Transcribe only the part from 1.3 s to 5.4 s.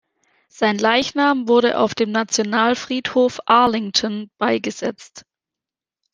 wurde auf dem Nationalfriedhof Arlington beigesetzt.